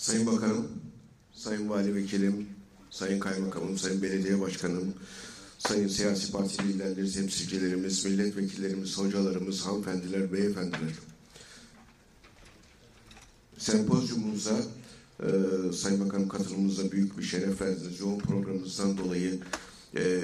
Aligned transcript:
Sayın 0.00 0.26
Bakanım, 0.26 0.68
Sayın 1.32 1.68
Vali 1.68 1.94
Vekilim, 1.94 2.46
Sayın 2.90 3.20
Kaymakamım, 3.20 3.78
Sayın 3.78 4.02
Belediye 4.02 4.40
Başkanım, 4.40 4.94
Sayın 5.58 5.88
siyasi 5.88 6.32
parti 6.32 6.68
liderleri, 6.68 7.12
temsilcilerimiz, 7.12 8.04
milletvekillerimiz, 8.04 8.98
hocalarımız, 8.98 9.66
hanımefendiler, 9.66 10.32
beyefendiler. 10.32 10.92
Sempozyumumuza 13.58 14.56
e, 15.20 15.28
Sayın 15.72 16.06
Bakanım 16.06 16.28
katılımınıza 16.28 16.92
büyük 16.92 17.18
bir 17.18 17.22
şeref 17.22 17.60
verdiniz. 17.60 18.00
Yoğun 18.00 18.18
programınızdan 18.18 18.98
dolayı 18.98 19.40
e, 19.96 20.20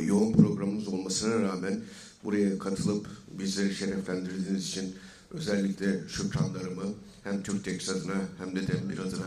yoğun 0.00 0.32
programımız 0.32 0.88
olmasına 0.88 1.42
rağmen 1.42 1.80
buraya 2.24 2.58
katılıp 2.58 3.06
bizleri 3.38 3.74
şereflendirdiğiniz 3.74 4.68
için 4.68 4.94
özellikle 5.30 6.08
şükranlarımı 6.08 6.94
hem 7.24 7.42
Türktex 7.42 7.88
adına 7.88 8.28
hem 8.38 8.56
de 8.56 8.68
Demir 8.68 8.98
adına 8.98 9.26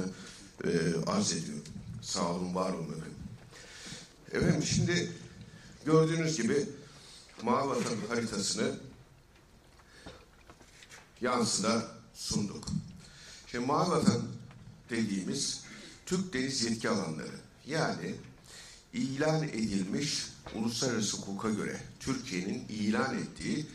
e, 0.63 0.69
arz 1.07 1.31
ediyorum. 1.31 1.63
Sağ 2.01 2.31
olun, 2.31 2.55
var 2.55 2.73
olun 2.73 2.87
efendim. 2.87 3.13
Efendim 4.31 4.63
şimdi 4.63 5.11
gördüğünüz 5.85 6.37
gibi 6.37 6.65
Mavi 7.43 7.83
haritasını 8.09 8.75
yansıda 11.21 11.91
sunduk. 12.13 12.67
Şimdi 13.51 13.65
Mavi 13.65 14.05
dediğimiz 14.89 15.61
Türk 16.05 16.33
deniz 16.33 16.63
yetki 16.63 16.89
alanları 16.89 17.39
yani 17.67 18.15
ilan 18.93 19.43
edilmiş 19.43 20.27
uluslararası 20.55 21.17
hukuka 21.17 21.49
göre 21.49 21.79
Türkiye'nin 21.99 22.65
ilan 22.69 23.17
ettiği 23.17 23.65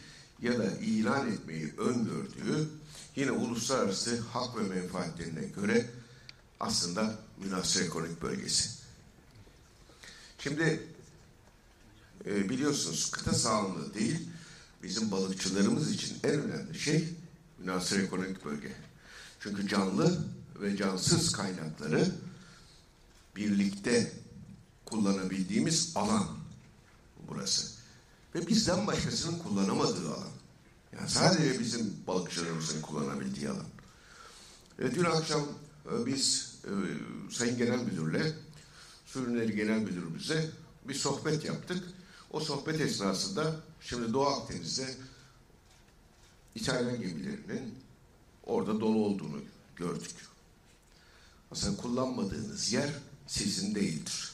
ya 0.42 0.59
da 0.59 0.70
ilan 0.70 1.32
etmeyi 1.32 1.74
öngördüğü 1.78 2.68
yine 3.16 3.30
uluslararası 3.30 4.21
hak 4.21 4.57
ve 4.57 4.63
menfaatlerine 4.63 5.46
göre 5.46 5.91
aslında 6.60 7.19
münasır 7.38 7.85
ekonomik 7.85 8.23
bölgesi. 8.23 8.71
Şimdi 10.38 10.87
e, 12.27 12.49
biliyorsunuz 12.49 13.10
kıta 13.10 13.32
sahanlığı 13.32 13.95
değil 13.95 14.29
bizim 14.82 15.10
balıkçılarımız 15.10 15.91
için 15.91 16.16
en 16.24 16.41
önemli 16.41 16.79
şey 16.79 17.09
münasır 17.59 18.01
ekonomik 18.01 18.45
bölge. 18.45 18.73
Çünkü 19.41 19.69
canlı 19.69 20.24
ve 20.60 20.76
cansız 20.76 21.32
kaynakları 21.32 22.13
birlikte 23.37 24.13
kullanabildiğimiz 24.85 25.93
alan 25.95 26.26
burası. 27.29 27.73
Ve 28.35 28.47
bizden 28.47 28.87
başkasının 28.87 29.38
kullanamadığı 29.38 30.09
alan. 30.09 30.41
Yani 30.96 31.10
sadece 31.10 31.60
bizim 31.60 31.95
balıkçılarımızın 32.07 32.82
kullanabildiği 32.82 33.48
alan. 33.48 33.66
E, 34.79 34.95
dün 34.95 35.04
akşam 35.04 35.43
e, 35.93 36.07
biz 36.07 36.54
e, 36.65 36.73
Sayın 37.35 37.59
Genel 37.59 37.79
Müdür'le 37.79 38.32
Su 39.07 39.20
Ürünleri 39.20 39.57
Genel 39.57 39.79
Müdürümüze 39.79 40.51
bir 40.88 40.95
sohbet 40.95 41.45
yaptık. 41.45 41.85
O 42.30 42.40
sohbet 42.40 42.80
esnasında 42.80 43.57
şimdi 43.80 44.13
Doğu 44.13 44.26
Akdeniz'de 44.26 44.95
İtalyan 46.54 47.01
gemilerinin 47.01 47.74
orada 48.45 48.80
dolu 48.80 49.04
olduğunu 49.04 49.40
gördük. 49.76 50.15
Aslında 51.51 51.76
kullanmadığınız 51.76 52.73
yer 52.73 52.90
sizin 53.26 53.74
değildir. 53.74 54.32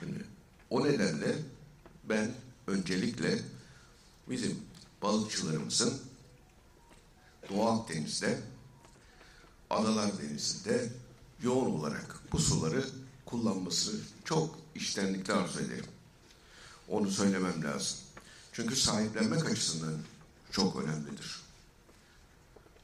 Şimdi, 0.00 0.24
o 0.70 0.84
nedenle 0.84 1.38
ben 2.04 2.34
öncelikle 2.66 3.38
bizim 4.30 4.58
balıkçılarımızın 5.04 6.00
Doğu 7.50 7.68
Akdeniz'de, 7.68 8.40
Adalar 9.70 10.18
Denizi'nde 10.18 10.92
yoğun 11.42 11.70
olarak 11.70 12.20
bu 12.32 12.38
suları 12.38 12.88
kullanmasını 13.26 14.00
çok 14.24 14.58
içtenlikle 14.74 15.32
arzu 15.32 15.60
ederim. 15.60 15.86
Onu 16.88 17.10
söylemem 17.10 17.64
lazım. 17.64 17.98
Çünkü 18.52 18.76
sahiplenmek 18.76 19.50
açısından 19.50 19.94
çok 20.50 20.76
önemlidir. 20.76 21.40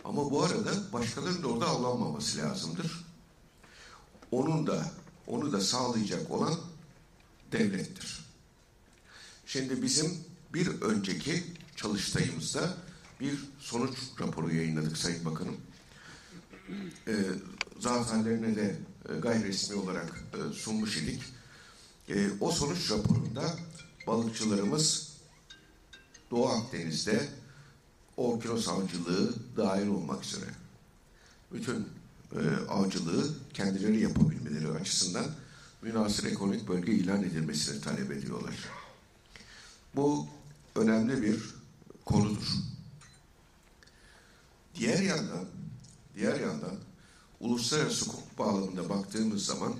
Ama 0.04 0.30
bu 0.30 0.42
arada 0.42 0.92
başkalarının 0.92 1.42
da 1.42 1.48
orada 1.48 1.66
avlanmaması 1.66 2.38
lazımdır. 2.38 3.04
Onun 4.30 4.66
da 4.66 4.92
onu 5.26 5.52
da 5.52 5.60
sağlayacak 5.60 6.30
olan 6.30 6.60
devlettir. 7.52 8.24
Şimdi 9.46 9.82
bizim 9.82 10.24
bir 10.54 10.80
önceki 10.80 11.59
çalıştayımızda 11.82 12.74
bir 13.20 13.38
sonuç 13.58 13.98
raporu 14.20 14.54
yayınladık 14.54 14.96
Sayın 14.96 15.24
Bakanım. 15.24 15.56
E, 17.06 17.14
zatenlerine 17.78 18.56
de 18.56 18.76
e, 19.08 19.18
gayri 19.18 19.48
resmi 19.48 19.76
olarak 19.76 20.24
e, 20.34 20.52
sunmuş 20.52 20.96
idik. 20.96 21.22
E, 22.08 22.30
o 22.40 22.50
sonuç 22.50 22.90
raporunda 22.90 23.54
balıkçılarımız 24.06 25.10
Doğu 26.30 26.48
Akdeniz'de 26.48 27.28
okyanus 28.16 28.68
avcılığı 28.68 29.34
dahil 29.56 29.86
olmak 29.86 30.24
üzere 30.24 30.50
bütün 31.52 31.88
e, 32.32 32.40
avcılığı 32.68 33.34
kendileri 33.54 34.00
yapabilmeleri 34.00 34.68
açısından 34.68 35.26
münasır 35.82 36.24
ekonomik 36.24 36.68
bölge 36.68 36.92
ilan 36.92 37.22
edilmesini 37.22 37.80
talep 37.80 38.10
ediyorlar. 38.10 38.54
Bu 39.96 40.26
önemli 40.74 41.22
bir 41.22 41.59
konudur. 42.10 42.46
Diğer 44.74 45.02
yandan, 45.02 45.46
diğer 46.14 46.40
yandan 46.40 46.76
uluslararası 47.40 48.06
hukuk 48.06 48.38
bağlamında 48.38 48.88
baktığımız 48.88 49.46
zaman 49.46 49.76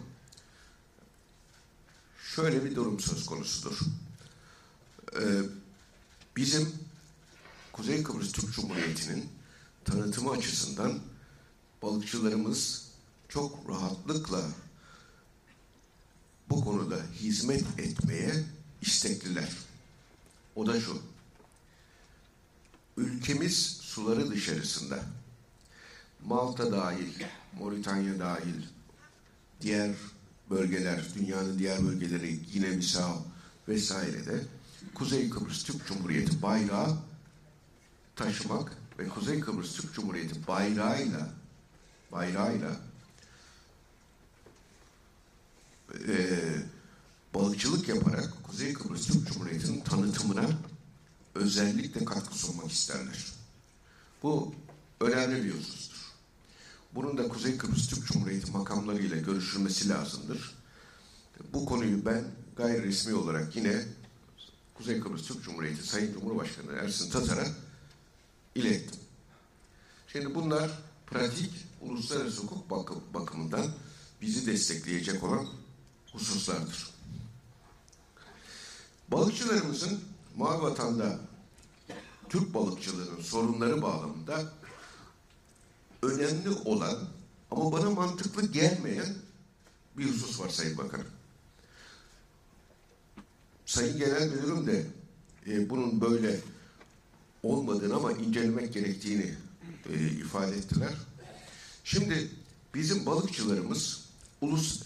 şöyle 2.34 2.64
bir 2.64 2.76
durum 2.76 3.00
söz 3.00 3.26
konusudur. 3.26 3.78
Ee, 5.20 5.42
bizim 6.36 6.74
Kuzey 7.72 8.02
Kıbrıs 8.02 8.32
Türk 8.32 8.54
Cumhuriyeti'nin 8.54 9.28
tanıtımı 9.84 10.30
açısından 10.30 10.98
balıkçılarımız 11.82 12.90
çok 13.28 13.69
rahatlıkla 13.69 14.42
bu 16.50 16.64
konuda 16.64 16.96
hizmet 17.14 17.80
etmeye 17.80 18.44
istekliler. 18.82 19.56
O 20.56 20.66
da 20.66 20.80
şu. 20.80 21.09
Ülkemiz 23.00 23.66
suları 23.81 24.31
dışarısında. 24.31 24.99
Malta 26.25 26.72
dahil, 26.72 27.25
Moritanya 27.59 28.19
dahil, 28.19 28.62
diğer 29.61 29.91
bölgeler, 30.50 31.05
dünyanın 31.15 31.59
diğer 31.59 31.84
bölgeleri, 31.87 32.43
Gine 32.53 32.78
Bissau 32.78 33.22
vesairede 33.69 34.43
Kuzey 34.94 35.31
Kıbrıs 35.31 35.65
Türk 35.65 35.87
Cumhuriyeti 35.87 36.43
bayrağı 36.43 36.97
taşımak 38.16 38.77
ve 38.99 39.09
Kuzey 39.09 39.41
Kıbrıs 39.41 39.77
Türk 39.77 39.94
Cumhuriyeti 39.94 40.47
bayrağıyla 40.47 41.28
bayrağıyla 42.12 42.77
eee 46.09 46.62
balıkçılık 47.34 47.88
yaparak 47.88 48.32
Kuzey 48.43 48.72
Kıbrıs 48.72 49.06
Türk 49.06 49.32
Cumhuriyeti'nin 49.32 49.81
tanıtımına 49.81 50.50
özellikle 51.34 52.04
katkı 52.04 52.38
sunmak 52.38 52.72
isterler. 52.72 53.26
Bu 54.22 54.54
önemli 55.00 55.44
bir 55.44 55.58
husustur. 55.58 55.96
Bunun 56.94 57.18
da 57.18 57.28
Kuzey 57.28 57.56
Kıbrıs 57.56 57.88
Türk 57.88 58.06
Cumhuriyeti 58.06 58.50
makamlarıyla 58.50 59.16
görüşülmesi 59.16 59.88
lazımdır. 59.88 60.54
Bu 61.52 61.66
konuyu 61.66 62.04
ben 62.04 62.24
gayri 62.56 62.82
resmi 62.82 63.14
olarak 63.14 63.56
yine 63.56 63.84
Kuzey 64.74 65.00
Kıbrıs 65.00 65.26
Türk 65.26 65.44
Cumhuriyeti 65.44 65.86
Sayın 65.86 66.12
Cumhurbaşkanı 66.12 66.72
Ersin 66.72 67.10
Tatar'a 67.10 67.46
ilettim. 68.55 69.00
Şimdi 70.08 70.34
bunlar 70.34 70.70
pratik 71.06 71.52
uluslararası 71.81 72.43
hukuk 72.43 72.70
bakım, 72.70 73.02
bakımından 73.14 73.66
bizi 74.22 74.46
destekleyecek 74.46 75.25
olan 75.25 75.49
hususlardır. 76.12 76.90
Balıkçılarımızın 79.08 80.00
Mavi 80.40 80.62
Vatan'da 80.62 81.19
Türk 82.28 82.54
balıkçılığının 82.54 83.20
sorunları 83.20 83.82
bağlamında 83.82 84.52
önemli 86.02 86.50
olan 86.50 86.98
ama 87.50 87.72
bana 87.72 87.90
mantıklı 87.90 88.46
gelmeyen 88.46 89.14
bir 89.96 90.04
husus 90.04 90.40
var 90.40 90.48
Sayın 90.48 90.78
Bakanım. 90.78 91.06
Sayın 93.66 93.98
Genel 93.98 94.28
Müdürüm 94.28 94.66
de 94.66 94.87
e, 95.46 95.70
bunun 95.70 96.00
böyle 96.00 96.40
olmadığını 97.43 97.94
ama 97.94 98.12
incelemek 98.12 98.72
gerektiğini 98.72 99.34
e, 99.93 100.08
ifade 100.10 100.56
ettiler. 100.56 100.94
Şimdi 101.84 102.31
bizim 102.75 103.06
balıkçılarımız 103.06 104.08
Ulus 104.40 104.82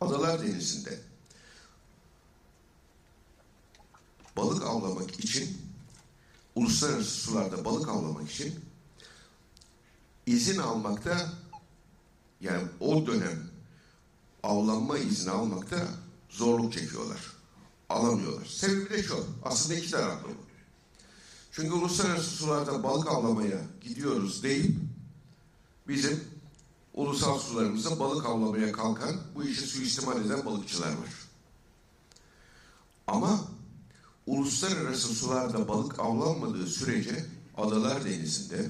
Adalar 0.00 0.42
Denizi'nde 0.42 1.13
balık 4.36 4.62
avlamak 4.62 5.24
için 5.24 5.58
uluslararası 6.54 7.10
sularda 7.10 7.64
balık 7.64 7.88
avlamak 7.88 8.30
için 8.30 8.54
izin 10.26 10.58
almakta 10.58 11.32
yani 12.40 12.68
o 12.80 13.06
dönem 13.06 13.50
avlanma 14.42 14.98
izni 14.98 15.30
almakta 15.30 15.88
zorluk 16.28 16.72
çekiyorlar. 16.72 17.20
Alamıyorlar. 17.88 18.46
Sebebi 18.46 18.90
de 18.90 19.02
şu. 19.02 19.26
Aslında 19.42 19.74
iki 19.78 19.90
taraflı 19.90 20.28
bu. 20.28 20.44
Çünkü 21.52 21.72
uluslararası 21.72 22.30
sularda 22.30 22.82
balık 22.82 23.08
avlamaya 23.08 23.60
gidiyoruz 23.80 24.42
deyip 24.42 24.76
bizim 25.88 26.24
ulusal 26.94 27.38
sularımızda 27.38 27.98
balık 28.00 28.26
avlamaya 28.26 28.72
kalkan 28.72 29.16
bu 29.34 29.44
işi 29.44 29.66
suistimal 29.66 30.26
eden 30.26 30.46
balıkçılar 30.46 30.88
var. 30.88 31.28
Ama 33.06 33.40
uluslararası 34.26 35.08
sularda 35.08 35.68
balık 35.68 36.00
avlanmadığı 36.00 36.66
sürece 36.66 37.26
Adalar 37.56 38.04
Denizi'nde 38.04 38.66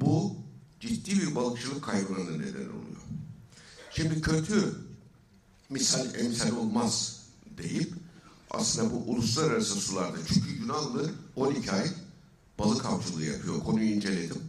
bu 0.00 0.36
ciddi 0.80 1.20
bir 1.20 1.34
balıkçılık 1.34 1.84
kaybına 1.84 2.30
neden 2.30 2.68
oluyor. 2.68 3.02
Şimdi 3.90 4.20
kötü 4.20 4.74
misal 5.70 6.14
emsal 6.14 6.56
olmaz 6.56 7.22
deyip 7.58 7.94
aslında 8.50 8.92
bu 8.92 8.96
uluslararası 8.96 9.74
sularda 9.74 10.18
çünkü 10.28 10.50
Yunanlı 10.50 11.10
12 11.36 11.72
ay 11.72 11.88
balık 12.58 12.86
avcılığı 12.86 13.24
yapıyor. 13.24 13.60
Konuyu 13.64 13.90
inceledim. 13.90 14.42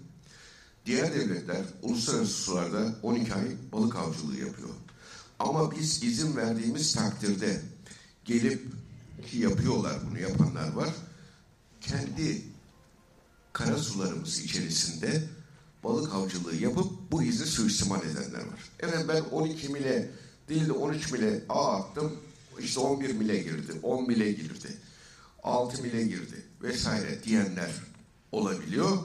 Diğer 0.86 1.14
devletler 1.14 1.66
uluslararası 1.82 2.34
sularda 2.34 2.96
12 3.04 3.34
ay 3.34 3.58
balık 3.72 3.96
avcılığı 3.96 4.38
yapıyor. 4.38 4.70
Ama 5.40 5.72
biz 5.72 6.04
izin 6.04 6.36
verdiğimiz 6.36 6.94
takdirde 6.94 7.62
gelip 8.26 8.77
ki 9.28 9.38
yapıyorlar 9.38 9.96
bunu 10.10 10.20
yapanlar 10.20 10.74
var. 10.74 10.90
Kendi 11.82 12.42
kara 13.54 13.78
sularımız 13.78 14.40
içerisinde 14.40 15.24
balık 15.84 16.14
avcılığı 16.14 16.56
yapıp 16.56 16.92
bu 17.12 17.24
izni 17.24 17.46
suistimal 17.46 18.02
edenler 18.02 18.40
var. 18.40 18.70
Evet 18.80 19.06
ben 19.08 19.22
12 19.22 19.70
mile 19.70 20.12
değil 20.50 20.68
de 20.68 20.72
13 20.72 21.12
mile 21.12 21.44
ağ 21.50 21.78
attım. 21.78 22.20
İşte 22.60 22.80
11 22.80 23.14
mile 23.14 23.38
girdi, 23.38 23.80
10 23.84 24.08
mile 24.08 24.32
girdi, 24.32 24.78
6 25.44 25.82
mile 25.82 26.04
girdi 26.04 26.46
vesaire 26.62 27.24
diyenler 27.24 27.72
olabiliyor. 28.32 28.98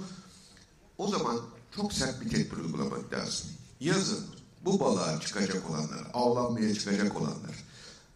O 0.99 1.09
zaman 1.09 1.41
çok 1.77 1.93
sert 1.93 2.21
bir 2.21 2.31
tedbir 2.31 2.57
uygulamak 2.57 3.13
lazım. 3.13 3.47
Yazın 3.81 4.27
bu 4.65 4.81
balığa 4.81 5.21
çıkacak 5.21 5.71
olanlar, 5.71 6.07
avlanmaya 6.15 6.75
çıkacak 6.75 7.17
olanlar 7.17 7.65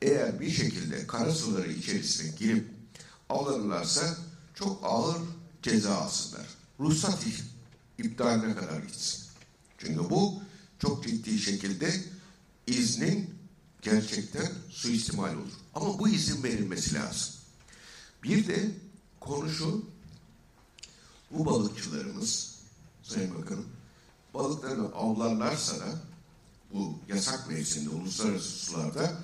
eğer 0.02 0.40
bir 0.40 0.50
şekilde 0.50 1.06
kara 1.06 1.34
suları 1.34 1.72
içerisine 1.72 2.36
girip 2.38 2.68
avlanırlarsa 3.28 4.16
çok 4.54 4.80
ağır 4.84 5.18
ceza 5.62 5.94
alsınlar. 5.94 6.46
Ruhsat 6.80 7.26
iptaline 7.98 8.54
kadar 8.54 8.80
gitsin. 8.80 9.24
Çünkü 9.78 10.10
bu 10.10 10.42
çok 10.78 11.04
ciddi 11.04 11.38
şekilde 11.38 12.04
iznin 12.66 13.34
gerçekten 13.82 14.52
suistimal 14.70 15.34
olur. 15.34 15.52
Ama 15.74 15.98
bu 15.98 16.08
izin 16.08 16.42
verilmesi 16.42 16.94
lazım. 16.94 17.34
Bir 18.22 18.48
de 18.48 18.70
konu 19.20 19.50
şu, 19.50 19.84
bu 21.30 21.46
balıkçılarımız, 21.46 22.56
Sayın 23.02 23.34
Bakanım, 23.34 23.66
balıklarını 24.34 24.86
avlarlarsa 24.94 25.78
da 25.80 26.00
bu 26.72 26.98
yasak 27.08 27.48
mevsimde 27.48 27.90
uluslararası 27.90 28.48
sularda 28.48 29.22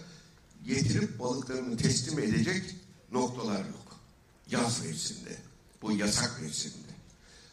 getirip 0.66 1.18
balıklarını 1.18 1.76
teslim 1.76 2.18
edecek 2.18 2.76
noktalar 3.12 3.58
yok. 3.58 3.96
Yaz 4.50 4.84
mevsiminde, 4.84 5.36
bu 5.82 5.92
yasak 5.92 6.42
mevsiminde. 6.42 6.92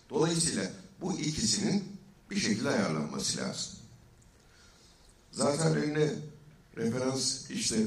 Dolayısıyla 0.09 0.71
bu 1.01 1.19
ikisinin 1.19 1.83
bir 2.31 2.39
şekilde 2.39 2.69
ayarlanması 2.69 3.37
lazım. 3.37 3.73
Zaten 5.31 5.75
önüne 5.75 6.09
referans 6.77 7.51
işte 7.51 7.77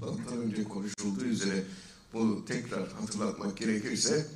toplantıdan 0.00 0.38
önce 0.38 0.64
konuşulduğu 0.64 1.24
üzere 1.24 1.64
bunu 2.12 2.44
tekrar 2.44 2.92
hatırlatmak 2.92 3.56
gerekirse 3.56 4.26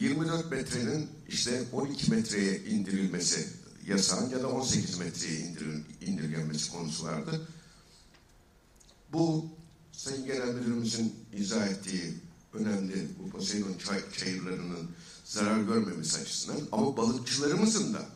24 0.00 0.50
metrenin 0.50 1.08
işte 1.28 1.62
12 1.72 2.10
metreye 2.10 2.64
indirilmesi 2.64 3.48
yasağın 3.86 4.30
ya 4.30 4.42
da 4.42 4.48
18 4.48 4.98
metreye 4.98 5.40
indiril, 5.40 5.80
indirgenmesi 6.00 6.72
konusu 6.72 7.04
vardı. 7.04 7.48
Bu 9.12 9.46
Sayın 9.92 10.26
Genel 10.26 10.54
Müdürümüzün 10.54 11.14
izah 11.32 11.66
ettiği 11.66 12.14
önemli 12.52 13.08
bu 13.18 13.30
Poseidon 13.30 13.78
çay, 13.78 14.00
çayırlarının 14.18 14.90
zarar 15.24 15.60
görmemesi 15.60 16.20
açısından 16.20 16.60
ama 16.72 16.96
balıkçılarımızın 16.96 17.94
da 17.94 18.06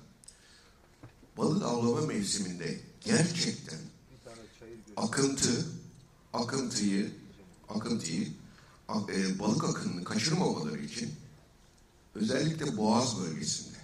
balık 1.37 1.63
avlama 1.63 2.07
mevsiminde 2.07 2.81
gerçekten 3.01 3.79
akıntı, 4.97 5.67
akıntıyı, 6.33 7.11
akıntıyı, 7.69 8.29
e, 9.09 9.39
balık 9.39 9.65
akınını 9.65 10.05
kaçırmamaları 10.05 10.83
için 10.83 11.15
özellikle 12.15 12.77
Boğaz 12.77 13.21
bölgesinde 13.21 13.79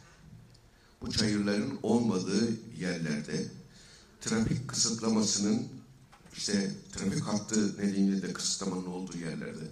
bu 1.00 1.12
çayırların 1.12 1.78
olmadığı 1.82 2.48
yerlerde 2.80 3.46
trafik 4.20 4.68
kısıtlamasının 4.68 5.77
işte 6.38 6.70
trafik 6.92 7.20
hattı 7.20 7.78
nedeniyle 7.78 8.22
de 8.22 8.32
kısıtlamanın 8.32 8.86
olduğu 8.86 9.18
yerlerde 9.18 9.64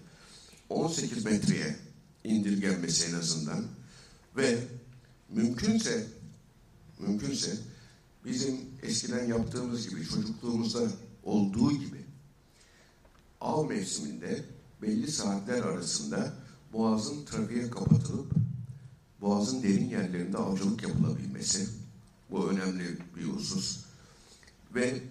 18 0.69 1.25
metreye 1.25 1.77
indirgenmesi 2.25 3.11
en 3.11 3.15
azından 3.15 3.65
ve 4.37 4.59
mümkünse 5.29 6.07
mümkünse 6.99 7.57
bizim 8.25 8.61
eskiden 8.83 9.27
yaptığımız 9.27 9.89
gibi 9.89 10.09
çocukluğumuzda 10.09 10.81
olduğu 11.23 11.73
gibi 11.73 12.05
av 13.41 13.69
mevsiminde 13.69 14.45
belli 14.83 15.13
saatler 15.13 15.63
arasında 15.63 16.33
boğazın 16.73 17.25
trafiğe 17.25 17.71
kapatılıp 17.71 18.33
boğazın 19.21 19.63
derin 19.63 19.89
yerlerinde 19.89 20.39
avcılık 20.39 20.83
yapılabilmesi 20.83 21.69
bu 22.31 22.51
önemli 22.51 22.99
bir 23.17 23.25
husus. 23.25 23.81
Ve 24.75 25.03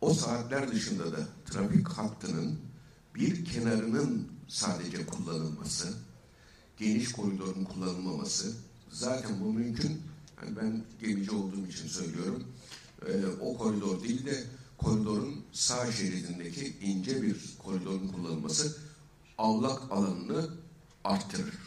o 0.00 0.14
saatler 0.14 0.72
dışında 0.72 1.12
da 1.12 1.28
trafik 1.50 1.88
hattının 1.88 2.58
bir 3.14 3.44
kenarının 3.44 4.28
sadece 4.48 5.06
kullanılması, 5.06 5.94
geniş 6.76 7.12
koridorun 7.12 7.64
kullanılmaması 7.64 8.52
zaten 8.90 9.40
bu 9.40 9.52
mümkün. 9.52 10.02
Yani 10.42 10.56
ben 10.56 10.84
gemici 11.00 11.30
olduğum 11.30 11.66
için 11.66 11.88
söylüyorum. 11.88 12.44
Ee, 13.06 13.26
o 13.40 13.58
koridor 13.58 14.02
değil 14.02 14.26
de 14.26 14.44
koridorun 14.78 15.44
sağ 15.52 15.92
şeridindeki 15.92 16.76
ince 16.82 17.22
bir 17.22 17.36
koridorun 17.58 18.08
kullanılması 18.08 18.76
avlak 19.38 19.92
alanını 19.92 20.50
arttırır. 21.04 21.58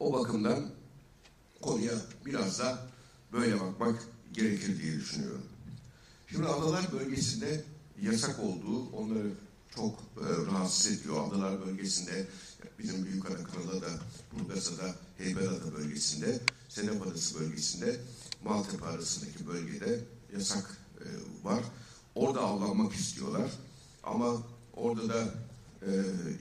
O 0.00 0.12
bakımdan 0.12 0.66
konuya 1.60 1.92
biraz 2.26 2.58
da 2.58 2.78
böyle 3.32 3.60
bakmak 3.60 4.02
gerekir 4.32 4.82
diye 4.82 4.96
düşünüyorum. 4.96 5.42
Şimdi 6.30 6.46
adalar 6.46 6.92
bölgesinde 6.92 7.64
yasak 8.02 8.40
olduğu 8.40 8.90
onları 8.90 9.32
çok 9.74 9.98
e, 10.00 10.46
rahatsız 10.46 10.92
ediyor. 10.92 11.28
Adalar 11.28 11.66
bölgesinde 11.66 12.26
bizim 12.78 13.04
Büyükada 13.04 13.44
Kralı 13.44 13.82
da 13.82 13.88
Burgaz'a 14.32 14.78
da 14.78 14.94
Heyberada 15.18 15.74
bölgesinde 15.74 16.40
Sedef 16.68 17.02
Adası 17.02 17.40
bölgesinde 17.40 18.00
Maltepe 18.44 18.86
arasındaki 18.86 19.46
bölgede 19.46 20.00
yasak 20.36 20.76
e, 21.00 21.06
var. 21.44 21.64
Orada 22.14 22.40
avlanmak 22.40 22.92
istiyorlar. 22.94 23.50
Ama 24.02 24.42
orada 24.74 25.08
da 25.08 25.34
e, 25.82 25.90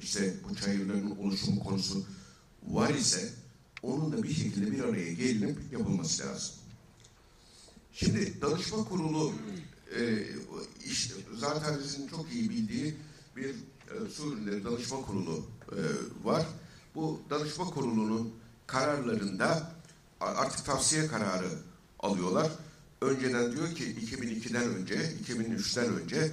işte 0.01 0.33
bu 0.49 0.55
çayırların 0.55 1.17
oluşumu 1.17 1.63
konusu 1.63 2.05
var 2.67 2.89
ise 2.89 3.33
onun 3.83 4.11
da 4.11 4.23
bir 4.23 4.33
şekilde 4.33 4.71
bir 4.71 4.83
araya 4.83 5.13
gelinip 5.13 5.57
yapılması 5.71 6.23
lazım. 6.27 6.55
Şimdi 7.93 8.41
danışma 8.41 8.83
kurulu 8.83 9.33
e, 9.99 10.27
işte, 10.85 11.13
zaten 11.37 11.79
sizin 11.79 12.07
çok 12.07 12.33
iyi 12.33 12.49
bildiği 12.49 12.97
bir 13.35 13.49
e, 13.49 14.09
su 14.09 14.33
ürünleri 14.33 14.65
danışma 14.65 15.01
kurulu 15.01 15.45
e, 15.71 15.79
var. 16.23 16.45
Bu 16.95 17.21
danışma 17.29 17.65
kurulunun 17.65 18.33
kararlarında 18.67 19.71
artık 20.19 20.65
tavsiye 20.65 21.07
kararı 21.07 21.49
alıyorlar. 21.99 22.51
Önceden 23.01 23.51
diyor 23.51 23.75
ki 23.75 23.83
2002'den 23.83 24.63
önce, 24.63 24.95
2003'ten 24.95 25.85
önce 25.85 26.31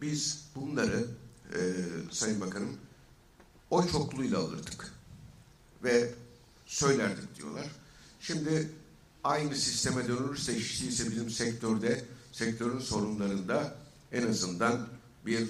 biz 0.00 0.44
bunları 0.54 1.06
e, 1.54 1.58
Sayın 2.10 2.40
Bakanım 2.40 2.76
o 3.70 3.86
çokluyla 3.86 4.38
alırdık 4.38 4.92
ve 5.84 6.14
söylerdik 6.66 7.36
diyorlar. 7.36 7.66
Şimdi 8.20 8.68
aynı 9.24 9.56
sisteme 9.56 10.08
dönülürse 10.08 10.52
değilse 10.52 11.10
bizim 11.10 11.30
sektörde 11.30 12.04
sektörün 12.38 12.78
sorunlarında 12.78 13.76
en 14.12 14.26
azından 14.26 14.88
bir 15.26 15.48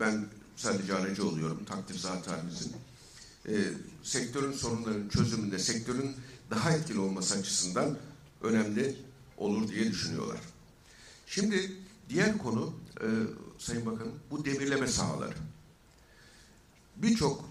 ben 0.00 0.26
sadece 0.56 0.94
aracı 0.94 1.28
oluyorum 1.28 1.64
takdir 1.64 1.98
zatenimizin. 1.98 2.72
E, 3.48 3.54
sektörün 4.02 4.52
sorunlarının 4.52 5.08
çözümünde 5.08 5.58
sektörün 5.58 6.16
daha 6.50 6.70
etkili 6.70 6.98
olması 6.98 7.38
açısından 7.38 7.98
önemli 8.42 8.96
olur 9.36 9.68
diye 9.68 9.90
düşünüyorlar. 9.90 10.40
Şimdi 11.26 11.72
diğer 12.08 12.38
konu 12.38 12.74
e, 13.00 13.06
Sayın 13.58 13.86
Bakanım 13.86 14.14
bu 14.30 14.44
demirleme 14.44 14.86
sahaları. 14.86 15.36
Birçok 16.96 17.44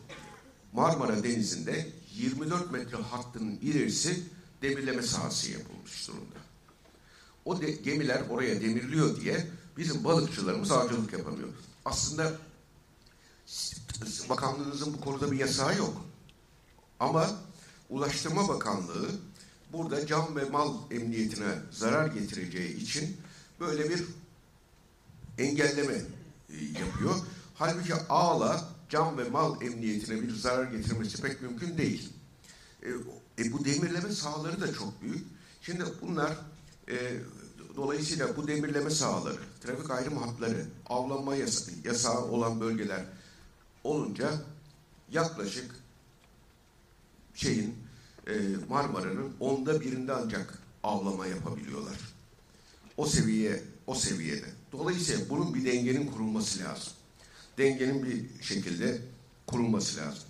Marmara 0.73 1.23
Denizi'nde 1.23 1.89
24 2.15 2.71
metre 2.71 2.97
hattının 2.97 3.55
ilerisi 3.61 4.23
demirleme 4.61 5.01
sahası 5.01 5.51
yapılmış 5.51 6.07
durumda. 6.07 6.48
O 7.49 7.61
de, 7.61 7.71
gemiler 7.71 8.21
oraya 8.29 8.61
demirliyor 8.61 9.21
diye 9.21 9.47
bizim 9.77 10.03
balıkçılarımız 10.03 10.71
avcılık 10.71 11.13
yapamıyor. 11.13 11.49
Aslında 11.85 12.33
bakanlığınızın 14.29 14.93
bu 14.93 15.01
konuda 15.01 15.31
bir 15.31 15.39
yasağı 15.39 15.77
yok. 15.77 16.05
Ama 16.99 17.29
Ulaştırma 17.89 18.47
Bakanlığı 18.47 19.09
burada 19.73 20.07
can 20.07 20.35
ve 20.35 20.45
mal 20.45 20.73
emniyetine 20.91 21.55
zarar 21.71 22.07
getireceği 22.07 22.77
için 22.77 23.17
böyle 23.59 23.89
bir 23.89 24.03
engelleme 25.37 26.01
e, 26.49 26.55
yapıyor. 26.65 27.15
Halbuki 27.55 27.93
ağla 28.09 28.69
can 28.89 29.17
ve 29.17 29.29
mal 29.29 29.61
emniyetine 29.61 30.21
bir 30.21 30.35
zarar 30.35 30.63
getirmesi 30.63 31.21
pek 31.21 31.41
mümkün 31.41 31.77
değil. 31.77 32.13
E, 32.83 32.89
e, 33.39 33.51
bu 33.53 33.65
demirleme 33.65 34.11
sahaları 34.11 34.61
da 34.61 34.73
çok 34.73 35.01
büyük. 35.01 35.27
Şimdi 35.61 35.83
bunlar 36.01 36.37
e, 36.89 37.19
dolayısıyla 37.75 38.37
bu 38.37 38.47
demirleme 38.47 38.89
sahaları, 38.89 39.39
trafik 39.61 39.91
ayrım 39.91 40.17
hatları, 40.17 40.65
avlanma 40.85 41.35
yasa 41.35 41.71
yasağı 41.83 42.25
olan 42.25 42.61
bölgeler 42.61 43.05
olunca 43.83 44.31
yaklaşık 45.11 45.75
şeyin 47.33 47.75
e, 48.27 48.33
Marmara'nın 48.69 49.33
onda 49.39 49.81
birinde 49.81 50.13
ancak 50.13 50.59
avlama 50.83 51.27
yapabiliyorlar. 51.27 51.97
O 52.97 53.05
seviye, 53.05 53.63
o 53.87 53.95
seviyede. 53.95 54.47
Dolayısıyla 54.71 55.29
bunun 55.29 55.53
bir 55.53 55.65
dengenin 55.65 56.11
kurulması 56.11 56.59
lazım. 56.59 56.93
Dengenin 57.57 58.05
bir 58.05 58.43
şekilde 58.43 59.01
kurulması 59.47 59.99
lazım. 59.99 60.23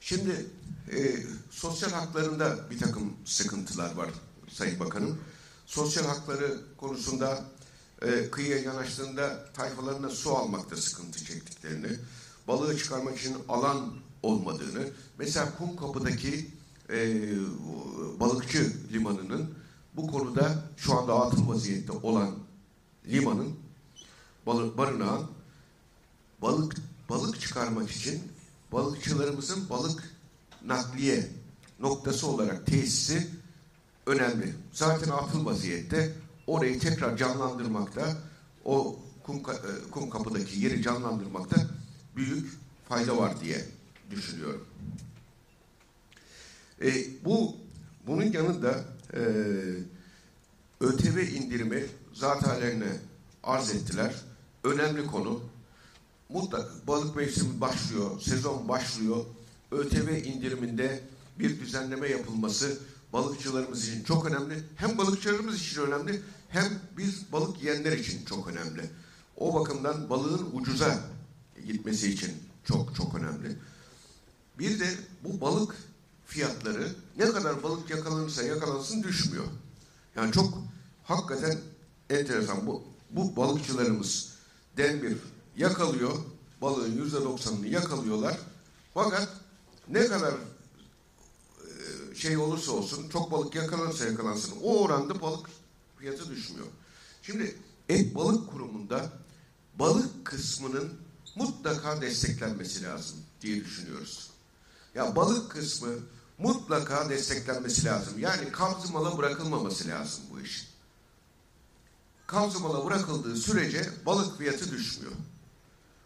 Şimdi 0.00 0.46
e, 0.92 1.16
sosyal 1.50 1.90
haklarında 1.90 2.70
bir 2.70 2.78
takım 2.78 3.16
sıkıntılar 3.24 3.94
var 3.94 4.10
Sayın 4.52 4.80
Bakanım. 4.80 5.18
Sosyal 5.66 6.06
hakları 6.06 6.60
konusunda 6.76 7.44
e, 8.02 8.30
kıyıya 8.30 8.58
yanaştığında 8.58 9.52
tayfalarına 9.52 10.08
su 10.08 10.36
almakta 10.36 10.76
sıkıntı 10.76 11.24
çektiklerini, 11.24 11.88
balığı 12.48 12.78
çıkarmak 12.78 13.18
için 13.18 13.36
alan 13.48 13.92
olmadığını, 14.22 14.88
mesela 15.18 15.56
Kumkapı'daki 15.58 16.50
e, 16.90 17.28
balıkçı 18.20 18.72
limanının 18.92 19.54
bu 19.96 20.06
konuda 20.06 20.64
şu 20.76 20.98
anda 20.98 21.20
atıl 21.20 21.48
vaziyette 21.48 21.92
olan 21.92 22.34
limanın 23.06 23.56
balık, 24.46 24.78
barınağın 24.78 25.26
balık 26.42 26.76
balık 27.08 27.40
çıkarmak 27.40 27.90
için 27.90 28.22
balıkçılarımızın 28.72 29.68
balık 29.70 30.14
nakliye 30.64 31.28
noktası 31.80 32.26
olarak 32.26 32.66
tesisi 32.66 33.30
önemli. 34.10 34.54
Zaten 34.72 35.10
atıl 35.10 35.44
vaziyette 35.44 36.12
orayı 36.46 36.80
tekrar 36.80 37.16
canlandırmakta 37.16 38.16
o 38.64 38.98
kum, 39.22 39.36
e, 39.36 39.90
kum 39.90 40.10
kapıdaki 40.10 40.60
yeri 40.60 40.82
canlandırmakta 40.82 41.56
büyük 42.16 42.50
fayda 42.88 43.16
var 43.16 43.40
diye 43.40 43.64
düşünüyorum. 44.10 44.66
E, 46.82 46.92
bu 47.24 47.56
bunun 48.06 48.32
yanında 48.32 48.84
e, 49.14 49.20
ÖTV 50.80 51.18
indirimi 51.18 51.86
zatenlerine 52.14 52.96
arz 53.42 53.74
ettiler. 53.74 54.14
Önemli 54.64 55.06
konu. 55.06 55.40
Mutlak 56.28 56.86
balık 56.86 57.16
mevsimi 57.16 57.60
başlıyor, 57.60 58.20
sezon 58.20 58.68
başlıyor. 58.68 59.24
ÖTV 59.72 60.24
indiriminde 60.24 61.00
bir 61.38 61.60
düzenleme 61.60 62.08
yapılması 62.08 62.78
balıkçılarımız 63.12 63.88
için 63.88 64.04
çok 64.04 64.26
önemli. 64.26 64.64
Hem 64.76 64.98
balıkçılarımız 64.98 65.60
için 65.60 65.80
önemli 65.80 66.22
hem 66.48 66.78
biz 66.96 67.32
balık 67.32 67.62
yiyenler 67.62 67.92
için 67.92 68.24
çok 68.24 68.48
önemli. 68.48 68.90
O 69.36 69.54
bakımdan 69.54 70.10
balığın 70.10 70.50
ucuza 70.52 71.00
gitmesi 71.66 72.10
için 72.10 72.32
çok 72.64 72.96
çok 72.96 73.14
önemli. 73.14 73.56
Bir 74.58 74.80
de 74.80 74.88
bu 75.24 75.40
balık 75.40 75.74
fiyatları 76.26 76.88
ne 77.16 77.24
kadar 77.30 77.62
balık 77.62 77.90
yakalanırsa 77.90 78.42
yakalansın 78.42 79.02
düşmüyor. 79.02 79.44
Yani 80.16 80.32
çok 80.32 80.58
hakikaten 81.04 81.58
enteresan 82.10 82.66
bu. 82.66 82.84
Bu 83.10 83.36
balıkçılarımız 83.36 84.34
den 84.76 85.02
bir 85.02 85.16
yakalıyor. 85.56 86.12
Balığın 86.62 86.96
yüzde 86.96 87.24
doksanını 87.24 87.66
yakalıyorlar. 87.66 88.38
Fakat 88.94 89.28
ne 89.88 90.06
kadar 90.06 90.34
şey 92.20 92.36
olursa 92.36 92.72
olsun 92.72 93.08
çok 93.08 93.32
balık 93.32 93.54
yakalanırsa 93.54 94.06
yakalansın 94.06 94.54
o 94.62 94.82
oranda 94.82 95.22
balık 95.22 95.50
fiyatı 95.98 96.30
düşmüyor. 96.30 96.66
Şimdi 97.22 97.58
et 97.88 98.14
balık 98.14 98.50
kurumunda 98.50 99.12
balık 99.78 100.24
kısmının 100.24 100.92
mutlaka 101.34 102.00
desteklenmesi 102.00 102.84
lazım 102.84 103.16
diye 103.42 103.64
düşünüyoruz. 103.64 104.30
Ya 104.94 105.16
balık 105.16 105.50
kısmı 105.50 105.88
mutlaka 106.38 107.08
desteklenmesi 107.08 107.84
lazım. 107.84 108.18
Yani 108.18 108.52
kamzımala 108.52 109.18
bırakılmaması 109.18 109.88
lazım 109.88 110.24
bu 110.30 110.40
iş. 110.40 110.70
Kamzımala 112.26 112.84
bırakıldığı 112.84 113.36
sürece 113.36 113.90
balık 114.06 114.38
fiyatı 114.38 114.70
düşmüyor. 114.70 115.12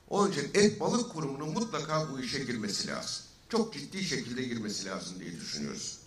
Onun 0.08 0.30
için 0.30 0.50
et 0.54 0.80
balık 0.80 1.12
kurumunun 1.12 1.48
mutlaka 1.48 2.12
bu 2.12 2.20
işe 2.20 2.38
girmesi 2.38 2.88
lazım. 2.88 3.24
Çok 3.48 3.74
ciddi 3.74 4.04
şekilde 4.04 4.42
girmesi 4.42 4.86
lazım 4.86 5.20
diye 5.20 5.40
düşünüyoruz. 5.40 6.03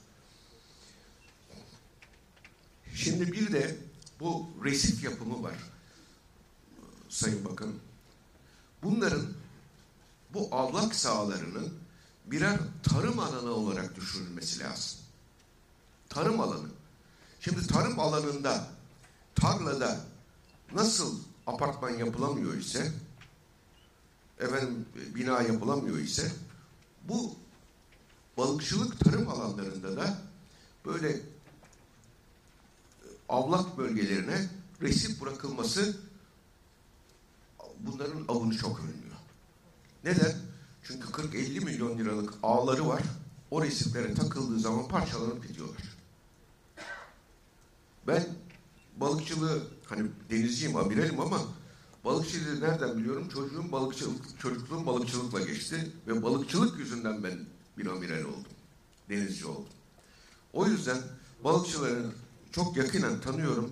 Şimdi 2.98 3.32
bir 3.32 3.54
de 3.54 3.78
bu 4.20 4.50
resif 4.64 5.04
yapımı 5.04 5.44
var. 5.44 5.56
Sayın 7.10 7.46
Bakan. 7.46 7.74
Bunların 8.84 9.28
bu 10.34 10.48
avlak 10.52 10.96
sahalarının 10.96 11.74
birer 12.26 12.60
tarım 12.84 13.20
alanı 13.20 13.52
olarak 13.52 13.96
düşünülmesi 13.96 14.60
lazım. 14.60 15.00
Tarım 16.10 16.40
alanı. 16.40 16.68
Şimdi 17.40 17.68
tarım 17.68 18.00
alanında, 18.00 18.68
tarlada 19.36 20.00
nasıl 20.74 21.20
apartman 21.48 21.90
yapılamıyor 21.90 22.54
ise, 22.54 22.92
efendim 24.40 24.86
bina 25.16 25.42
yapılamıyor 25.42 25.98
ise, 25.98 26.32
bu 27.04 27.36
balıkçılık 28.38 29.00
tarım 29.00 29.30
alanlarında 29.30 29.98
da 29.98 30.18
böyle 30.86 31.22
avlak 33.30 33.78
bölgelerine 33.78 34.50
resip 34.82 35.22
bırakılması 35.22 35.98
bunların 37.80 38.26
avını 38.28 38.58
çok 38.58 38.80
önlüyor. 38.80 39.18
Neden? 40.04 40.36
Çünkü 40.84 41.08
40-50 41.08 41.66
milyon 41.66 41.98
liralık 41.98 42.34
ağları 42.44 42.88
var. 42.88 43.02
O 43.52 43.64
resiflere 43.64 44.14
takıldığı 44.14 44.60
zaman 44.60 44.88
parçalanıp 44.88 45.48
gidiyorlar. 45.48 45.98
Ben 48.08 48.28
balıkçılığı 48.98 49.68
hani 49.86 50.10
denizciyim, 50.30 50.76
amiralim 50.76 51.20
ama 51.20 51.42
balıkçılığı 52.06 52.62
nereden 52.62 52.98
biliyorum? 52.98 53.30
Çocuğum 53.30 53.72
balıkçılık, 53.72 54.40
çocukluğum 54.40 54.86
balıkçılıkla 54.86 55.42
geçti 55.42 55.92
ve 56.08 56.24
balıkçılık 56.24 56.80
yüzünden 56.80 57.24
ben 57.24 57.40
bir 57.78 57.86
amiral 57.86 58.24
oldum. 58.24 58.52
Denizci 59.10 59.46
oldum. 59.46 59.74
O 60.54 60.66
yüzden 60.66 60.98
balıkçıları 61.44 62.06
çok 62.58 62.78
yakinen 62.78 63.22
tanıyorum 63.22 63.72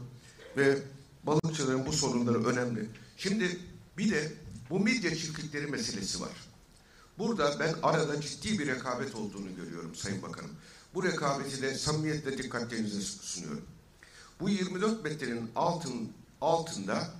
ve 0.57 0.77
balıkçıların 1.23 1.85
bu 1.85 1.91
sorunları 1.91 2.45
önemli. 2.45 2.89
Şimdi 3.17 3.59
bir 3.97 4.11
de 4.11 4.33
bu 4.69 4.79
midye 4.79 5.15
çiftlikleri 5.15 5.67
meselesi 5.67 6.21
var. 6.21 6.31
Burada 7.17 7.59
ben 7.59 7.75
arada 7.83 8.21
ciddi 8.21 8.59
bir 8.59 8.67
rekabet 8.67 9.15
olduğunu 9.15 9.55
görüyorum 9.55 9.95
Sayın 9.95 10.21
Bakanım. 10.21 10.51
Bu 10.93 11.03
rekabeti 11.03 11.61
de 11.61 11.75
samimiyetle 11.75 12.37
dikkatlerinize 12.37 13.01
sunuyorum. 13.01 13.65
Bu 14.39 14.49
24 14.49 15.03
metrenin 15.03 15.49
altın, 15.55 16.11
altında 16.41 17.13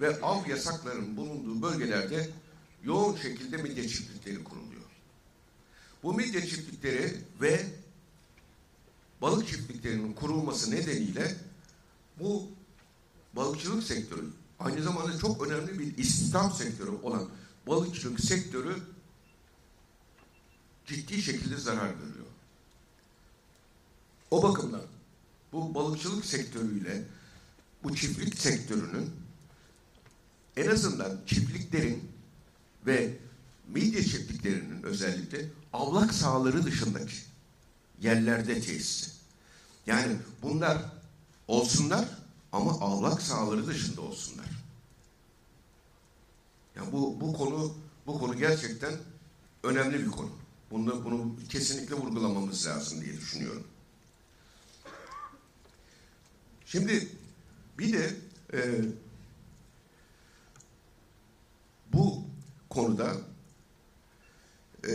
ve 0.00 0.20
av 0.20 0.48
yasaklarının 0.48 1.16
bulunduğu 1.16 1.62
bölgelerde 1.62 2.30
yoğun 2.84 3.16
şekilde 3.16 3.56
midye 3.56 3.88
çiftlikleri 3.88 4.44
kuruluyor. 4.44 4.82
Bu 6.02 6.14
midye 6.14 6.46
çiftlikleri 6.46 7.16
ve 7.40 7.66
balık 9.24 9.48
çiftliklerinin 9.48 10.12
kurulması 10.12 10.70
nedeniyle 10.70 11.36
bu 12.20 12.48
balıkçılık 13.36 13.82
sektörü 13.82 14.26
aynı 14.58 14.82
zamanda 14.82 15.18
çok 15.18 15.46
önemli 15.46 15.78
bir 15.78 15.98
istihdam 15.98 16.52
sektörü 16.52 16.90
olan 16.90 17.28
balıkçılık 17.66 18.20
sektörü 18.20 18.76
ciddi 20.86 21.22
şekilde 21.22 21.56
zarar 21.56 21.90
görüyor. 21.90 22.26
O 24.30 24.42
bakımdan 24.42 24.82
bu 25.52 25.74
balıkçılık 25.74 26.24
sektörüyle 26.24 27.04
bu 27.82 27.96
çiftlik 27.96 28.38
sektörünün 28.38 29.10
en 30.56 30.70
azından 30.70 31.20
çiftliklerin 31.26 32.10
ve 32.86 33.18
midye 33.68 34.02
çiftliklerinin 34.04 34.82
özellikle 34.82 35.50
avlak 35.72 36.14
sahaları 36.14 36.64
dışındaki 36.64 37.14
yerlerde 38.00 38.60
tesisi. 38.60 39.13
Yani 39.86 40.16
bunlar 40.42 40.78
olsunlar 41.48 42.08
ama 42.52 42.70
avlak 42.70 43.22
sahaları 43.22 43.66
dışında 43.66 44.00
olsunlar. 44.00 44.46
Yani 46.76 46.92
bu 46.92 47.20
bu 47.20 47.32
konu 47.32 47.76
bu 48.06 48.18
konu 48.18 48.38
gerçekten 48.38 48.94
önemli 49.62 50.06
bir 50.06 50.10
konu. 50.10 50.30
Bunu 50.70 51.04
bunu 51.04 51.36
kesinlikle 51.48 51.94
vurgulamamız 51.94 52.66
lazım 52.66 53.00
diye 53.00 53.16
düşünüyorum. 53.16 53.64
Şimdi 56.66 57.08
bir 57.78 57.92
de 57.92 58.16
e, 58.52 58.84
bu 61.92 62.24
konuda 62.70 63.16
e, 64.88 64.92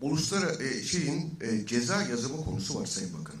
uluslararası 0.00 0.62
e, 0.62 0.82
şeyin 0.82 1.38
e, 1.40 1.66
ceza 1.66 2.02
yazımı 2.02 2.44
konusu 2.44 2.80
var 2.80 2.86
Sayın 2.86 3.20
Bakan. 3.20 3.36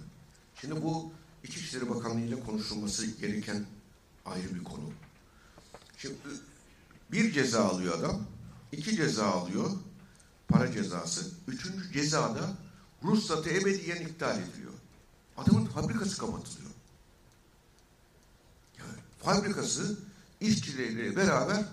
Şimdi 0.60 0.82
bu 0.82 1.12
İçişleri 1.44 1.90
Bakanlığı 1.90 2.20
ile 2.20 2.40
konuşulması 2.40 3.06
gereken 3.06 3.66
ayrı 4.24 4.54
bir 4.54 4.64
konu. 4.64 4.90
Şimdi 5.98 6.14
bir 7.12 7.32
ceza 7.32 7.64
alıyor 7.64 7.98
adam, 7.98 8.22
iki 8.72 8.96
ceza 8.96 9.26
alıyor, 9.26 9.70
para 10.48 10.72
cezası. 10.72 11.30
Üçüncü 11.48 11.92
cezada 11.92 12.56
ruhsatı 13.04 13.50
ebediyen 13.50 14.02
iptal 14.02 14.38
ediliyor. 14.42 14.72
Adamın 15.36 15.66
fabrikası 15.66 16.18
kapatılıyor. 16.18 16.70
Yani 18.78 18.98
fabrikası 19.18 19.98
işçileriyle 20.40 21.16
beraber 21.16 21.64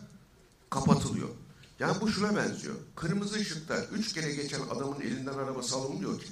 kapatılıyor. 0.69 1.29
Yani 1.79 2.01
bu 2.01 2.11
şuna 2.11 2.35
benziyor. 2.35 2.75
Kırmızı 2.95 3.35
ışıkta 3.35 3.85
üç 3.85 4.13
kere 4.13 4.35
geçen 4.35 4.61
adamın 4.61 5.01
elinden 5.01 5.33
arabası 5.33 5.75
alınmıyor 5.75 6.19
ki. 6.19 6.27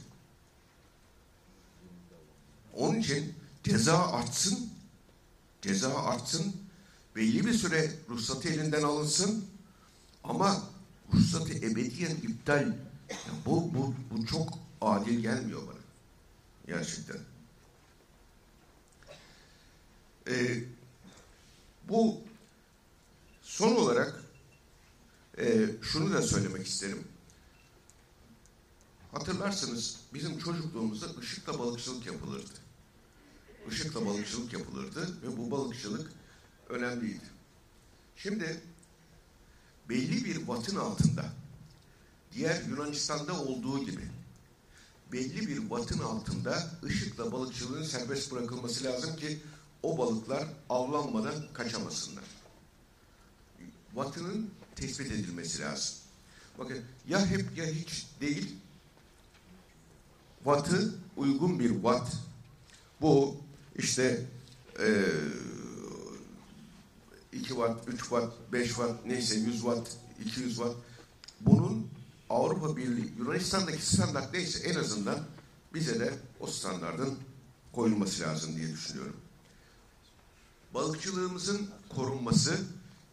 Onun 2.73 2.99
için 2.99 3.33
ceza 3.63 3.97
artsın, 3.97 4.69
ceza 5.61 6.03
artsın, 6.03 6.55
belli 7.15 7.45
bir 7.45 7.53
süre 7.53 7.91
ruhsatı 8.09 8.49
elinden 8.49 8.83
alınsın 8.83 9.45
ama 10.23 10.63
ruhsatı 11.13 11.53
ebediyen 11.53 12.15
iptal. 12.15 12.61
Yani 13.09 13.39
bu, 13.45 13.73
bu, 13.73 13.93
bu 14.11 14.25
çok 14.25 14.59
adil 14.81 15.19
gelmiyor 15.19 15.67
bana. 15.67 15.79
Gerçekten. 16.67 17.17
Ee, 20.27 20.63
bu 21.89 22.21
son 23.41 23.75
olarak 23.75 24.22
e, 25.37 25.69
şunu 25.81 26.13
da 26.13 26.21
söylemek 26.21 26.67
isterim. 26.67 27.07
Hatırlarsınız 29.11 29.99
bizim 30.13 30.37
çocukluğumuzda 30.37 31.19
ışıkla 31.19 31.59
balıkçılık 31.59 32.05
yapılırdı. 32.05 32.51
Işıkla 33.71 34.05
balıkçılık 34.05 34.53
yapılırdı 34.53 35.21
ve 35.21 35.37
bu 35.37 35.51
balıkçılık 35.51 36.11
önemliydi. 36.69 37.25
Şimdi 38.15 38.61
belli 39.89 40.25
bir 40.25 40.47
vatın 40.47 40.75
altında 40.75 41.25
diğer 42.33 42.63
Yunanistan'da 42.63 43.41
olduğu 43.41 43.85
gibi 43.85 44.11
belli 45.11 45.47
bir 45.47 45.69
vatın 45.69 45.99
altında 45.99 46.71
ışıkla 46.83 47.31
balıkçılığın 47.31 47.83
serbest 47.83 48.31
bırakılması 48.31 48.83
lazım 48.83 49.15
ki 49.15 49.39
o 49.83 49.97
balıklar 49.97 50.47
avlanmadan 50.69 51.35
kaçamasınlar. 51.53 52.23
Vatının 53.93 54.49
tespit 54.75 55.11
edilmesi 55.11 55.61
lazım. 55.61 55.95
Bakın 56.59 56.79
ya 57.07 57.25
hep 57.25 57.57
ya 57.57 57.65
hiç 57.65 58.07
değil 58.21 58.55
Watt'ı 60.43 60.93
uygun 61.17 61.59
bir 61.59 61.69
watt 61.69 62.11
bu 63.01 63.37
işte 63.75 64.25
e, 64.79 64.87
2 67.33 67.47
watt, 67.47 67.87
3 67.87 67.99
watt, 67.99 68.33
5 68.51 68.67
watt 68.67 69.05
neyse 69.05 69.35
100 69.35 69.55
watt, 69.55 69.97
200 70.25 70.55
watt 70.55 70.75
bunun 71.41 71.87
Avrupa 72.29 72.77
Birliği, 72.77 73.13
Yunanistan'daki 73.19 73.85
standart 73.85 74.33
neyse 74.33 74.69
en 74.69 74.75
azından 74.75 75.19
bize 75.73 75.99
de 75.99 76.13
o 76.39 76.47
standartın 76.47 77.17
koyulması 77.73 78.23
lazım 78.23 78.55
diye 78.55 78.73
düşünüyorum. 78.73 79.15
Balıkçılığımızın 80.73 81.69
korunması, 81.89 82.59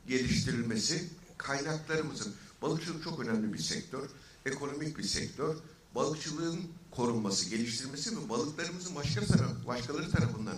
geliştirilmesi, 0.08 1.08
kaynaklarımızın, 1.42 2.34
balıkçılık 2.62 3.04
çok 3.04 3.20
önemli 3.20 3.52
bir 3.52 3.58
sektör, 3.58 4.08
ekonomik 4.46 4.98
bir 4.98 5.02
sektör, 5.02 5.56
balıkçılığın 5.94 6.60
korunması, 6.90 7.50
geliştirilmesi 7.50 8.16
ve 8.16 8.28
balıklarımızın 8.28 8.94
başka 8.94 9.26
taraf, 9.26 9.66
başkaları 9.66 10.10
tarafından 10.10 10.56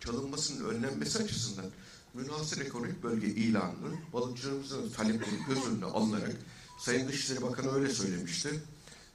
çalınmasının 0.00 0.68
önlenmesi 0.68 1.18
açısından 1.18 1.66
münhasır 2.14 2.60
ekonomik 2.60 3.02
bölge 3.02 3.26
ilanının 3.26 3.96
balıkçılarımızın 4.12 4.90
talepleri 4.90 5.44
göz 5.48 5.66
önüne 5.66 5.84
alınarak 5.84 6.36
Sayın 6.78 7.08
Dışişleri 7.08 7.42
Bakanı 7.42 7.72
öyle 7.72 7.94
söylemişti. 7.94 8.60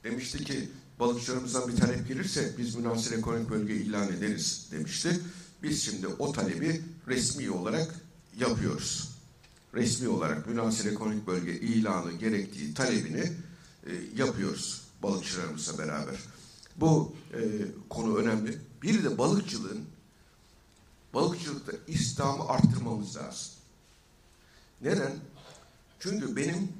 Demişti 0.03 0.43
ki 0.43 0.69
balıkçılarımızdan 0.99 1.67
bir 1.67 1.75
talep 1.75 2.07
gelirse 2.07 2.55
biz 2.57 2.75
münhasır 2.75 3.17
ekonomik 3.17 3.49
bölge 3.49 3.75
ilan 3.75 4.07
ederiz 4.07 4.67
demişti. 4.71 5.19
Biz 5.63 5.83
şimdi 5.83 6.07
o 6.07 6.31
talebi 6.31 6.81
resmi 7.07 7.51
olarak 7.51 7.95
yapıyoruz. 8.39 9.18
Resmi 9.73 10.07
olarak 10.07 10.47
münhasır 10.47 10.91
ekonomik 10.91 11.27
bölge 11.27 11.59
ilanı 11.59 12.11
gerektiği 12.11 12.73
talebini 12.73 13.33
e, 13.85 13.91
yapıyoruz 14.15 14.81
balıkçılarımızla 15.03 15.77
beraber. 15.77 16.19
Bu 16.75 17.15
e, 17.33 17.39
konu 17.89 18.17
önemli. 18.17 18.57
Bir 18.83 19.03
de 19.03 19.17
balıkçılığın 19.17 19.85
balıkçılıkta 21.13 21.71
İslam'ı 21.87 22.47
arttırmamız 22.47 23.15
lazım. 23.15 23.51
Neden? 24.81 25.15
Çünkü 25.99 26.35
benim 26.35 26.73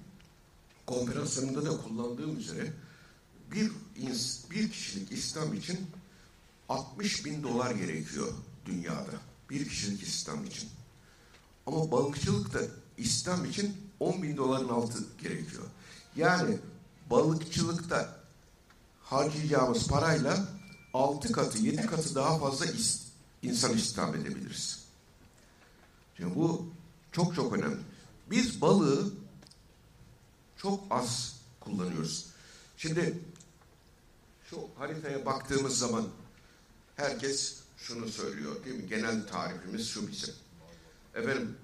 konferanslarımda 0.86 1.65
da 1.65 1.82
kullandığım 1.82 2.38
üzere 2.38 2.73
bir, 3.52 3.71
bir 4.52 4.71
kişilik 4.71 5.12
İslam 5.12 5.54
için 5.54 5.80
60 6.69 7.25
bin 7.25 7.43
dolar 7.43 7.71
gerekiyor 7.71 8.34
dünyada. 8.65 9.12
Bir 9.49 9.69
kişilik 9.69 10.04
İslam 10.04 10.45
için. 10.45 10.69
Ama 11.69 11.91
balıkçılıkta 11.91 12.60
İslam 12.97 13.45
için 13.45 13.77
10 13.99 14.23
bin 14.23 14.38
doların 14.38 14.69
altı 14.69 14.97
gerekiyor. 15.21 15.63
Yani 16.15 16.58
balıkçılıkta 17.10 18.19
harcayacağımız 19.01 19.88
parayla 19.88 20.47
6 20.93 21.32
katı, 21.32 21.58
7 21.58 21.86
katı 21.86 22.15
daha 22.15 22.39
fazla 22.39 22.65
insan 23.41 23.73
istihdam 23.73 24.15
edebiliriz. 24.15 24.86
Şimdi 26.17 26.36
bu 26.36 26.69
çok 27.12 27.36
çok 27.36 27.53
önemli. 27.53 27.82
Biz 28.32 28.62
balığı 28.62 29.13
çok 30.58 30.84
az 30.89 31.36
kullanıyoruz. 31.60 32.25
Şimdi 32.77 33.19
şu 34.49 34.58
haritaya 34.77 35.25
baktığımız 35.25 35.77
zaman 35.77 36.08
herkes 36.95 37.55
şunu 37.77 38.10
söylüyor 38.10 38.65
değil 38.65 38.75
mi? 38.75 38.89
Genel 38.89 39.27
tarifimiz 39.27 39.88
şu 39.88 40.08
bizim. 40.08 40.34
Efendim 41.15 41.58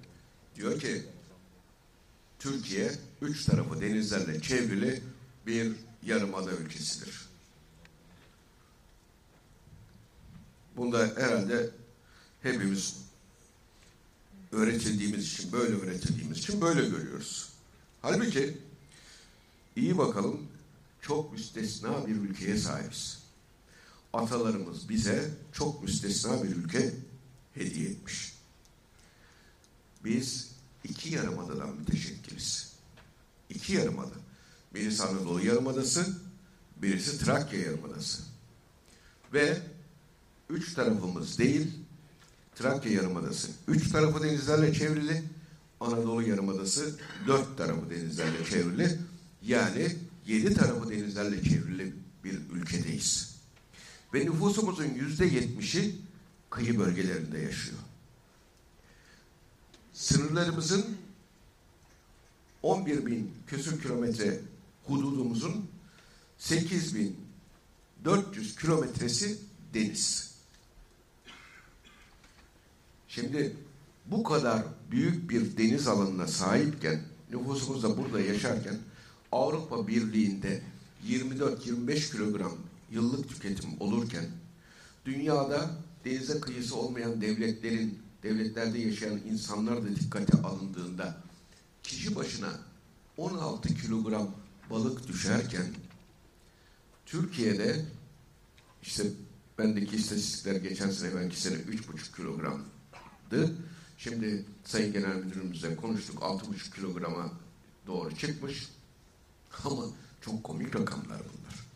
diyor 0.56 0.80
ki 0.80 1.02
Türkiye 2.38 2.92
üç 3.20 3.44
tarafı 3.44 3.80
denizlerle 3.80 4.40
çevrili 4.40 5.02
bir 5.46 5.72
yarımada 6.02 6.52
ülkesidir. 6.52 7.26
Bunda 10.76 11.12
herhalde 11.16 11.70
hepimiz 12.42 12.96
öğretildiğimiz 14.52 15.32
için, 15.32 15.52
böyle 15.52 15.76
öğretildiğimiz 15.76 16.38
için 16.38 16.60
böyle 16.60 16.88
görüyoruz. 16.88 17.52
Halbuki 18.02 18.58
iyi 19.76 19.98
bakalım 19.98 20.48
çok 21.00 21.32
müstesna 21.32 22.06
bir 22.06 22.16
ülkeye 22.16 22.56
sahibiz. 22.56 23.18
Atalarımız 24.12 24.88
bize 24.88 25.30
çok 25.52 25.82
müstesna 25.82 26.44
bir 26.44 26.56
ülke 26.56 26.94
hediye 27.54 27.88
etmiş. 27.90 28.35
Biz 30.06 30.50
iki 30.84 31.14
yarımadadan 31.14 31.76
müteşekkiliz. 31.76 32.72
İki 33.50 33.72
yarımada. 33.72 34.14
Birisi 34.74 35.02
Anadolu 35.02 35.46
Yarımadası, 35.46 36.16
birisi 36.82 37.18
Trakya 37.18 37.60
Yarımadası. 37.60 38.22
Ve 39.32 39.58
üç 40.50 40.74
tarafımız 40.74 41.38
değil, 41.38 41.70
Trakya 42.54 42.92
Yarımadası. 42.92 43.48
Üç 43.68 43.90
tarafı 43.90 44.22
denizlerle 44.22 44.74
çevrili, 44.74 45.22
Anadolu 45.80 46.22
Yarımadası 46.22 46.98
dört 47.26 47.58
tarafı 47.58 47.90
denizlerle 47.90 48.44
çevrili. 48.50 48.98
Yani 49.42 49.96
yedi 50.26 50.54
tarafı 50.54 50.90
denizlerle 50.90 51.42
çevrili 51.42 51.94
bir 52.24 52.40
ülkedeyiz. 52.52 53.36
Ve 54.14 54.24
nüfusumuzun 54.24 54.94
yüzde 54.94 55.26
yetmişi 55.26 55.96
kıyı 56.50 56.78
bölgelerinde 56.78 57.38
yaşıyor. 57.38 57.78
Sınırlarımızın 59.96 60.96
11 62.62 63.06
bin 63.06 63.32
küsur 63.46 63.80
kilometre 63.82 64.40
hududumuzun 64.84 65.68
8 66.38 66.94
bin 66.94 67.16
400 68.04 68.56
kilometresi 68.56 69.38
deniz. 69.74 70.34
Şimdi 73.08 73.56
bu 74.06 74.22
kadar 74.22 74.62
büyük 74.90 75.30
bir 75.30 75.56
deniz 75.56 75.88
alanına 75.88 76.26
sahipken, 76.26 77.02
nüfusumuz 77.30 77.82
da 77.82 77.96
burada 77.96 78.20
yaşarken 78.20 78.78
Avrupa 79.32 79.88
Birliği'nde 79.88 80.62
24-25 81.06 82.12
kilogram 82.12 82.52
yıllık 82.90 83.28
tüketim 83.28 83.70
olurken 83.80 84.24
dünyada 85.04 85.70
denize 86.04 86.40
kıyısı 86.40 86.76
olmayan 86.76 87.20
devletlerin, 87.20 88.05
devletlerde 88.22 88.78
yaşayan 88.78 89.18
insanlar 89.18 89.84
da 89.84 89.96
dikkate 89.96 90.38
alındığında 90.42 91.16
kişi 91.82 92.16
başına 92.16 92.60
16 93.16 93.74
kilogram 93.74 94.30
balık 94.70 95.08
düşerken 95.08 95.66
Türkiye'de 97.06 97.84
işte 98.82 99.04
bendeki 99.58 99.96
istatistikler 99.96 100.56
geçen 100.56 100.90
sene 100.90 101.14
belki 101.14 101.40
sene 101.40 101.54
3,5 101.54 102.16
kilogramdı. 102.16 103.56
Şimdi 103.98 104.44
Sayın 104.64 104.92
Genel 104.92 105.16
Müdürümüzle 105.16 105.76
konuştuk 105.76 106.22
6,5 106.22 106.74
kilograma 106.74 107.32
doğru 107.86 108.16
çıkmış. 108.16 108.68
Ama 109.64 109.84
çok 110.20 110.44
komik 110.44 110.76
rakamlar 110.76 111.18
bunlar. 111.18 111.66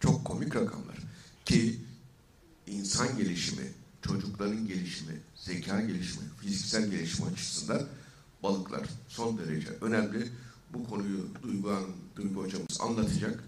Çok 0.00 0.24
komik 0.24 0.56
rakamlar. 0.56 0.96
Ki 1.44 1.80
insan 2.66 3.16
gelişimi, 3.16 3.72
çocukların 4.06 4.66
gelişimi, 4.66 5.20
zeka 5.34 5.80
gelişimi, 5.80 6.24
fiziksel 6.40 6.90
gelişimi 6.90 7.28
açısından 7.28 7.82
balıklar 8.42 8.88
son 9.08 9.38
derece 9.38 9.68
önemli. 9.80 10.28
Bu 10.72 10.88
konuyu 10.88 11.26
Duygu 11.42 11.70
Hanım, 11.70 11.96
Duygu 12.16 12.42
Hocamız 12.42 12.80
anlatacak. 12.80 13.44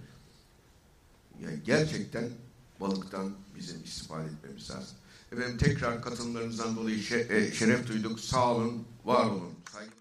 Yani 1.42 1.59
gerçekten 1.64 2.29
balıktan 2.81 3.33
bizim 3.57 3.85
istifade 3.85 4.29
etmemiz 4.29 4.71
lazım. 4.71 4.97
Efendim 5.33 5.59
tekrar 5.59 6.03
katılımlarınızdan 6.03 6.77
dolayı 6.77 6.99
e, 6.99 7.53
şeref 7.53 7.88
duyduk. 7.88 8.21
Sağ 8.21 8.55
olun, 8.55 8.85
var 9.05 9.27
olun. 9.27 9.53
Saygı 9.73 9.97